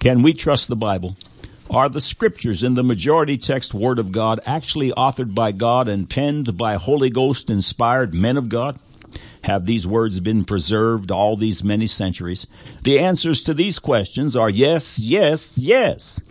[0.00, 1.14] Can we trust the Bible?
[1.68, 6.08] Are the scriptures in the majority text Word of God actually authored by God and
[6.08, 8.78] penned by Holy Ghost inspired men of God?
[9.44, 12.46] Have these words been preserved all these many centuries?
[12.82, 16.22] The answers to these questions are yes, yes, yes.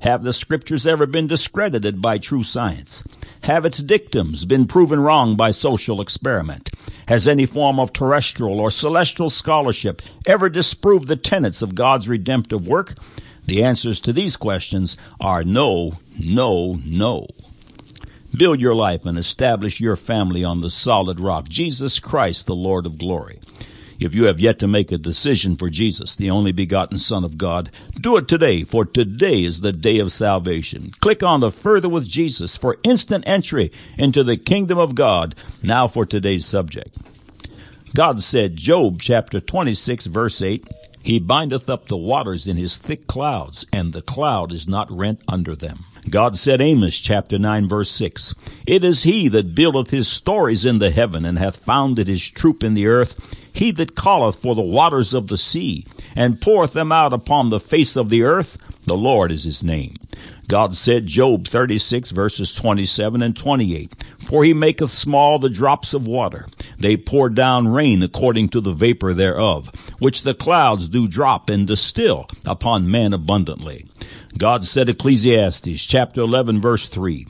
[0.00, 3.04] Have the scriptures ever been discredited by true science?
[3.44, 6.68] Have its dictums been proven wrong by social experiment?
[7.08, 12.66] Has any form of terrestrial or celestial scholarship ever disproved the tenets of God's redemptive
[12.66, 12.94] work?
[13.46, 17.26] The answers to these questions are no, no, no.
[18.36, 22.86] Build your life and establish your family on the solid rock, Jesus Christ, the Lord
[22.86, 23.38] of glory.
[24.00, 27.38] If you have yet to make a decision for Jesus, the only begotten Son of
[27.38, 30.90] God, do it today, for today is the day of salvation.
[31.00, 35.34] Click on the Further with Jesus for instant entry into the kingdom of God.
[35.62, 36.96] Now for today's subject.
[37.94, 40.66] God said, Job chapter 26 verse 8,
[41.02, 45.20] He bindeth up the waters in his thick clouds, and the cloud is not rent
[45.28, 45.78] under them.
[46.10, 48.34] God said, Amos chapter 9 verse 6,
[48.66, 52.62] It is he that buildeth his stories in the heaven, and hath founded his troop
[52.62, 56.92] in the earth, he that calleth for the waters of the sea, and poureth them
[56.92, 59.96] out upon the face of the earth, the Lord is his name.
[60.46, 66.06] God said, Job 36 verses 27 and 28, For he maketh small the drops of
[66.06, 66.46] water.
[66.78, 71.66] They pour down rain according to the vapor thereof, which the clouds do drop and
[71.66, 73.86] distill upon men abundantly.
[74.36, 77.26] God said Ecclesiastes chapter 11 verse 3,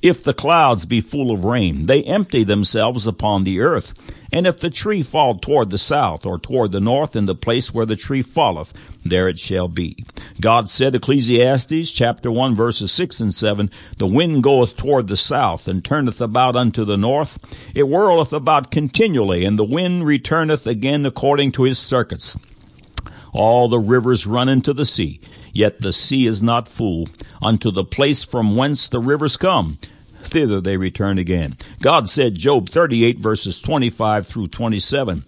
[0.00, 3.92] If the clouds be full of rain, they empty themselves upon the earth.
[4.32, 7.74] And if the tree fall toward the south or toward the north in the place
[7.74, 8.72] where the tree falleth,
[9.04, 10.04] there it shall be.
[10.40, 15.68] God said Ecclesiastes chapter 1 verses 6 and 7, The wind goeth toward the south
[15.68, 17.38] and turneth about unto the north.
[17.74, 22.38] It whirleth about continually, and the wind returneth again according to his circuits.
[23.32, 25.20] All the rivers run into the sea,
[25.56, 27.08] yet the sea is not full.
[27.42, 29.78] Unto the place from whence the rivers come,
[30.22, 31.56] thither they return again.
[31.80, 35.24] God said, Job 38 verses 25 through 27,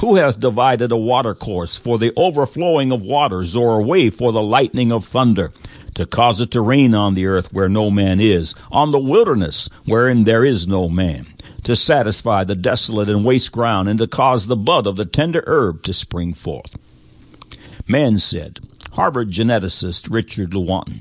[0.00, 4.42] Who hath divided a watercourse for the overflowing of waters, or a way for the
[4.42, 5.52] lightning of thunder?
[5.94, 9.68] To cause it to rain on the earth where no man is, on the wilderness
[9.86, 11.26] wherein there is no man
[11.66, 15.42] to satisfy the desolate and waste ground, and to cause the bud of the tender
[15.48, 16.72] herb to spring forth.
[17.88, 18.60] Man said,
[18.96, 21.00] Harvard geneticist Richard Lewontin,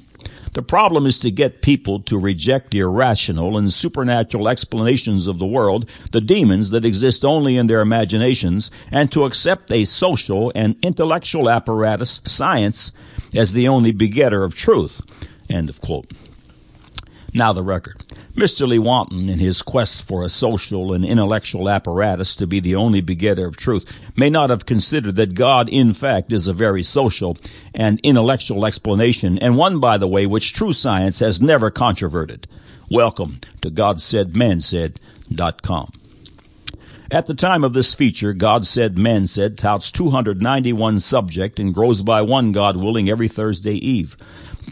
[0.52, 5.46] the problem is to get people to reject the irrational and supernatural explanations of the
[5.46, 10.76] world, the demons that exist only in their imaginations, and to accept a social and
[10.82, 12.92] intellectual apparatus, science,
[13.34, 15.02] as the only begetter of truth.
[15.50, 16.12] End of quote.
[17.34, 18.05] Now the record.
[18.36, 18.68] Mr.
[18.68, 23.48] Lewontin, in his quest for a social and intellectual apparatus to be the only begetter
[23.48, 27.38] of truth, may not have considered that God, in fact, is a very social
[27.74, 32.46] and intellectual explanation, and one, by the way, which true science has never controverted.
[32.92, 35.92] Welcome to GodSaidManSaid.com.
[37.12, 42.02] At the time of this feature, God Said, Man Said touts 291 subject and grows
[42.02, 44.18] by one, God willing, every Thursday Eve.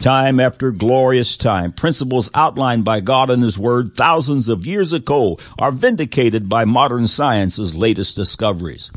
[0.00, 5.38] Time after glorious time, principles outlined by God in His Word thousands of years ago
[5.60, 8.90] are vindicated by modern science's latest discoveries.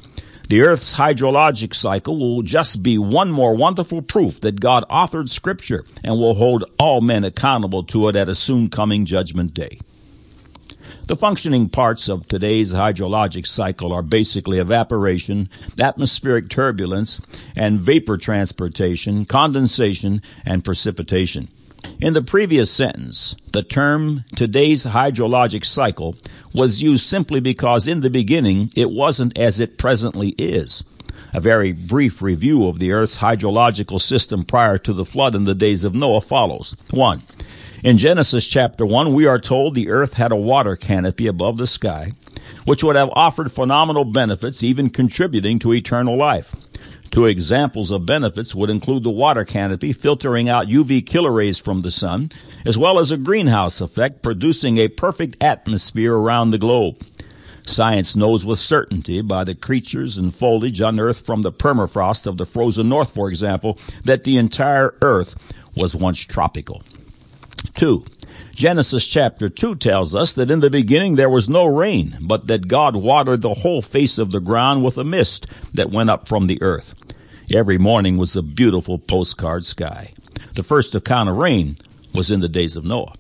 [0.50, 5.86] The Earth's hydrologic cycle will just be one more wonderful proof that God authored Scripture
[6.04, 9.78] and will hold all men accountable to it at a soon coming judgment day.
[11.08, 15.48] The functioning parts of today's hydrologic cycle are basically evaporation,
[15.80, 17.22] atmospheric turbulence,
[17.56, 21.48] and vapor transportation, condensation, and precipitation.
[22.02, 26.18] In the previous sentence, the term today's hydrologic cycle
[26.54, 30.84] was used simply because in the beginning it wasn't as it presently is.
[31.34, 35.56] A very brief review of the Earth's hydrological system prior to the flood in the
[35.56, 36.76] days of Noah follows.
[36.92, 37.22] 1.
[37.88, 41.66] In Genesis chapter 1, we are told the earth had a water canopy above the
[41.66, 42.12] sky,
[42.66, 46.54] which would have offered phenomenal benefits, even contributing to eternal life.
[47.12, 51.80] Two examples of benefits would include the water canopy filtering out UV killer rays from
[51.80, 52.30] the sun,
[52.66, 57.02] as well as a greenhouse effect producing a perfect atmosphere around the globe.
[57.66, 62.46] Science knows with certainty by the creatures and foliage unearthed from the permafrost of the
[62.46, 65.36] frozen north, for example, that the entire earth
[65.74, 66.84] was once tropical.
[67.76, 68.06] 2.
[68.54, 72.68] Genesis chapter 2 tells us that in the beginning there was no rain, but that
[72.68, 76.48] God watered the whole face of the ground with a mist that went up from
[76.48, 76.96] the earth.
[77.54, 80.14] Every morning was a beautiful postcard sky.
[80.56, 81.76] The first account of rain
[82.14, 83.14] was in the days of Noah.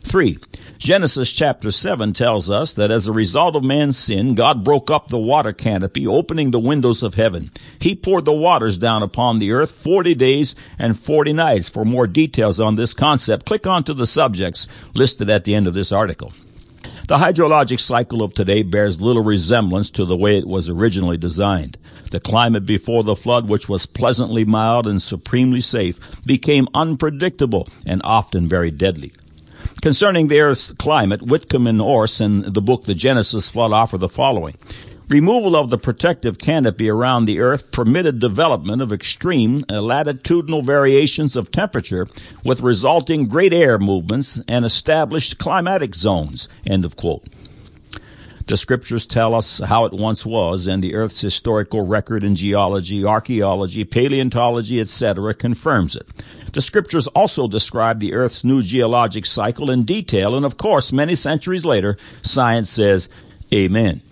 [0.00, 0.36] 3.
[0.82, 5.06] Genesis chapter 7 tells us that as a result of man's sin, God broke up
[5.06, 7.52] the water canopy, opening the windows of heaven.
[7.78, 11.68] He poured the waters down upon the earth 40 days and 40 nights.
[11.68, 15.74] For more details on this concept, click onto the subjects listed at the end of
[15.74, 16.32] this article.
[17.06, 21.78] The hydrologic cycle of today bears little resemblance to the way it was originally designed.
[22.10, 28.00] The climate before the flood, which was pleasantly mild and supremely safe, became unpredictable and
[28.02, 29.12] often very deadly.
[29.82, 34.08] Concerning the Earth's climate, Whitcomb and Morris in the book The Genesis Flood offer the
[34.08, 34.56] following.
[35.08, 41.34] Removal of the protective canopy around the Earth permitted development of extreme uh, latitudinal variations
[41.34, 42.06] of temperature
[42.44, 46.48] with resulting great air movements and established climatic zones.
[46.64, 47.26] End of quote.
[48.46, 53.04] The scriptures tell us how it once was, and the Earth's historical record in geology,
[53.04, 55.34] archaeology, paleontology, etc.
[55.34, 56.06] confirms it.
[56.52, 61.14] The scriptures also describe the Earth's new geologic cycle in detail, and of course, many
[61.14, 63.08] centuries later, science says,
[63.52, 64.02] Amen.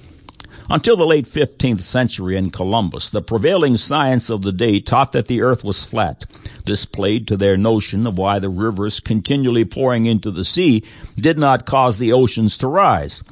[0.73, 5.27] Until the late 15th century in Columbus, the prevailing science of the day taught that
[5.27, 6.25] the earth was flat.
[6.65, 10.85] This played to their notion of why the rivers continually pouring into the sea
[11.17, 13.25] did not cause the oceans to rise.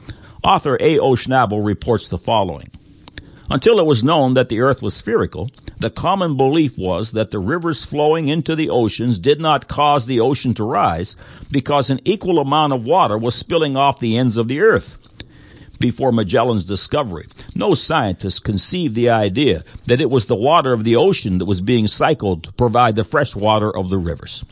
[0.42, 0.98] Author A.
[0.98, 1.12] O.
[1.12, 2.70] Schnabel reports the following.
[3.48, 7.38] Until it was known that the earth was spherical, the common belief was that the
[7.38, 11.16] rivers flowing into the oceans did not cause the ocean to rise
[11.50, 14.96] because an equal amount of water was spilling off the ends of the earth.
[15.78, 20.96] Before Magellan's discovery, no scientist conceived the idea that it was the water of the
[20.96, 24.44] ocean that was being cycled to provide the fresh water of the rivers.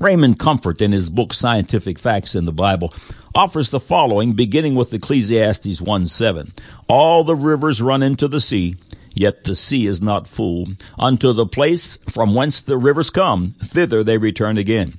[0.00, 2.92] Raymond Comfort, in his book Scientific Facts in the Bible,
[3.34, 6.52] offers the following, beginning with Ecclesiastes 1 7.
[6.88, 8.76] All the rivers run into the sea,
[9.14, 10.66] Yet the sea is not full.
[10.98, 14.94] Unto the place from whence the rivers come, thither they return again.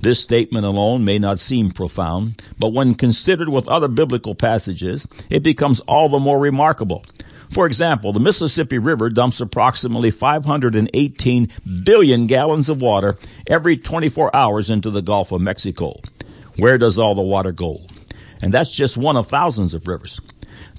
[0.00, 5.42] This statement alone may not seem profound, but when considered with other biblical passages, it
[5.42, 7.04] becomes all the more remarkable.
[7.50, 11.48] For example, the Mississippi River dumps approximately 518
[11.84, 15.96] billion gallons of water every 24 hours into the Gulf of Mexico.
[16.56, 17.80] Where does all the water go?
[18.40, 20.20] And that's just one of thousands of rivers.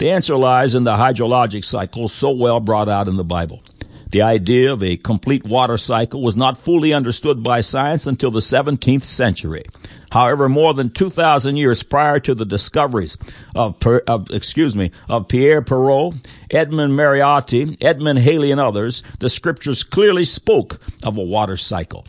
[0.01, 3.61] The answer lies in the hydrologic cycle so well brought out in the Bible.
[4.09, 8.39] The idea of a complete water cycle was not fully understood by science until the
[8.39, 9.63] 17th century.
[10.11, 13.15] However, more than 2,000 years prior to the discoveries
[13.53, 13.77] of,
[14.07, 16.15] of, excuse me, of Pierre Perrault,
[16.49, 22.07] Edmund Mariotti, Edmund Halley, and others, the scriptures clearly spoke of a water cycle.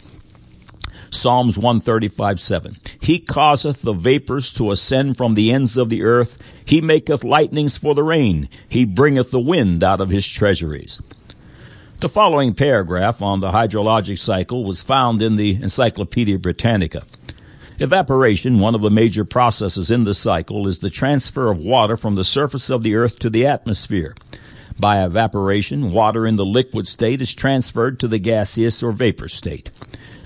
[1.14, 2.76] Psalms 135, 7.
[3.00, 6.38] He causeth the vapors to ascend from the ends of the earth.
[6.64, 8.48] He maketh lightnings for the rain.
[8.68, 11.00] He bringeth the wind out of his treasuries.
[12.00, 17.04] The following paragraph on the hydrologic cycle was found in the Encyclopedia Britannica.
[17.78, 22.16] Evaporation, one of the major processes in the cycle, is the transfer of water from
[22.16, 24.14] the surface of the earth to the atmosphere.
[24.80, 29.70] By evaporation, water in the liquid state is transferred to the gaseous or vapor state.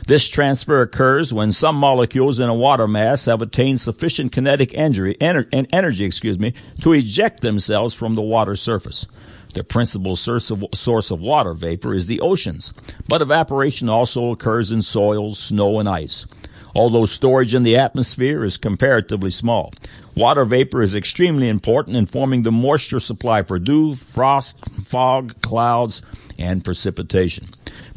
[0.06, 5.17] This transfer occurs when some molecules in a water mass have attained sufficient kinetic energy,
[5.20, 9.06] energy excuse me, to eject themselves from the water surface.
[9.55, 12.73] The principal source of, source of water vapor is the oceans,
[13.08, 16.25] but evaporation also occurs in soils, snow, and ice.
[16.73, 19.73] Although storage in the atmosphere is comparatively small,
[20.14, 26.03] water vapor is extremely important in forming the moisture supply for dew, frost, fog, clouds,
[26.38, 27.49] and precipitation.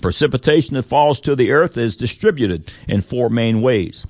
[0.01, 4.05] Precipitation that falls to the earth is distributed in four main ways.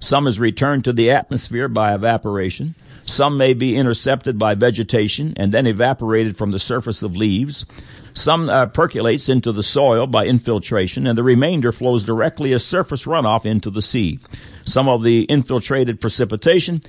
[0.00, 2.74] Some is returned to the atmosphere by evaporation.
[3.04, 7.66] Some may be intercepted by vegetation and then evaporated from the surface of leaves.
[8.14, 13.06] Some uh, percolates into the soil by infiltration, and the remainder flows directly as surface
[13.06, 14.20] runoff into the sea.
[14.64, 16.80] Some of the infiltrated precipitation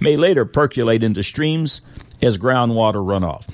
[0.00, 1.80] may later percolate into streams
[2.22, 3.46] as groundwater runoff.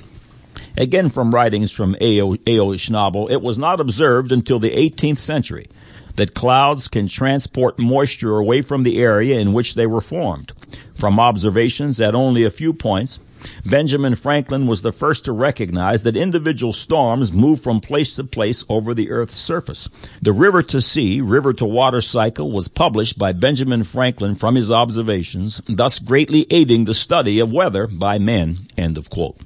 [0.76, 2.36] Again, from writings from A.O.
[2.36, 5.68] Schnabel, it was not observed until the 18th century
[6.16, 10.52] that clouds can transport moisture away from the area in which they were formed.
[10.94, 13.20] From observations at only a few points,
[13.64, 18.64] Benjamin Franklin was the first to recognize that individual storms move from place to place
[18.68, 19.88] over the Earth's surface.
[20.22, 24.70] The river to sea, river to water cycle was published by Benjamin Franklin from his
[24.70, 28.58] observations, thus greatly aiding the study of weather by men.
[28.78, 29.36] End of quote.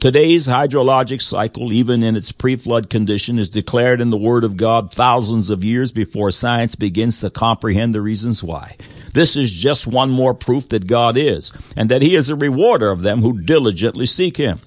[0.00, 4.92] Today's hydrologic cycle, even in its pre-flood condition, is declared in the Word of God
[4.92, 8.76] thousands of years before science begins to comprehend the reasons why.
[9.12, 12.92] This is just one more proof that God is, and that He is a rewarder
[12.92, 14.60] of them who diligently seek Him.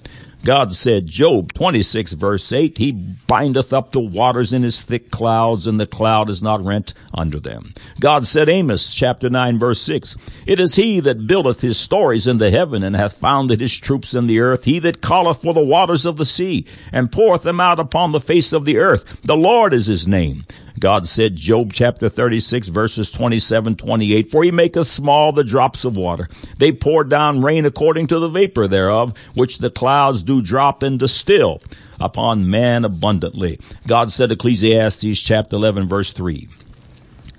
[0.43, 5.67] God said, Job 26 verse 8, He bindeth up the waters in His thick clouds,
[5.67, 7.73] and the cloud is not rent under them.
[7.99, 10.15] God said, Amos chapter 9 verse 6,
[10.47, 14.15] It is He that buildeth His stories in the heaven, and hath founded His troops
[14.15, 17.59] in the earth, He that calleth for the waters of the sea, and poureth them
[17.59, 19.21] out upon the face of the earth.
[19.21, 20.45] The Lord is His name.
[20.81, 25.95] God said, Job chapter 36 verses 27, 28, For he maketh small the drops of
[25.95, 26.27] water.
[26.57, 30.97] They pour down rain according to the vapor thereof, which the clouds do drop and
[30.97, 31.61] distill
[31.99, 33.59] upon man abundantly.
[33.85, 36.47] God said, Ecclesiastes chapter 11 verse 3,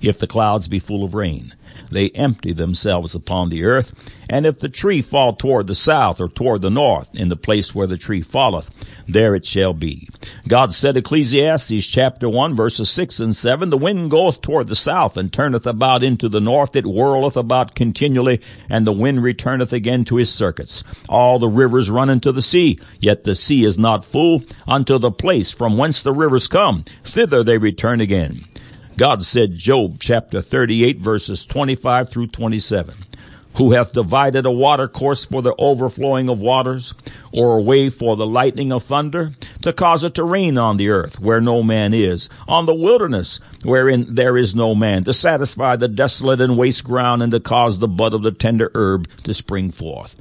[0.00, 1.52] If the clouds be full of rain,
[1.90, 3.92] they empty themselves upon the earth.
[4.30, 7.74] And if the tree fall toward the south or toward the north, in the place
[7.74, 8.70] where the tree falleth,
[9.06, 10.08] there it shall be.
[10.48, 15.16] God said, Ecclesiastes chapter 1 verses 6 and 7, The wind goeth toward the south
[15.16, 16.74] and turneth about into the north.
[16.74, 20.82] It whirleth about continually, and the wind returneth again to his circuits.
[21.08, 25.12] All the rivers run into the sea, yet the sea is not full unto the
[25.12, 26.84] place from whence the rivers come.
[27.04, 28.40] Thither they return again.
[28.96, 32.94] God said, Job chapter 38 verses 25 through 27,
[33.54, 36.94] who hath divided a water course for the overflowing of waters,
[37.32, 39.32] or a way for the lightning of thunder,
[39.62, 43.40] to cause it to rain on the earth where no man is, on the wilderness
[43.64, 47.78] wherein there is no man, to satisfy the desolate and waste ground, and to cause
[47.78, 50.16] the bud of the tender herb to spring forth.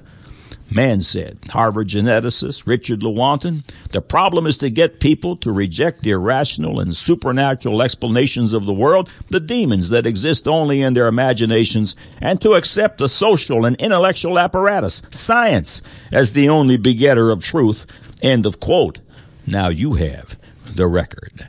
[0.74, 6.12] Man said, Harvard geneticist Richard Lewontin, the problem is to get people to reject the
[6.12, 11.98] irrational and supernatural explanations of the world, the demons that exist only in their imaginations,
[12.22, 17.86] and to accept the social and intellectual apparatus, science, as the only begetter of truth.
[18.22, 19.02] End of quote.
[19.48, 21.48] Now you have the record.